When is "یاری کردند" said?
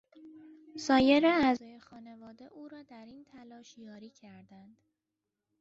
3.77-4.77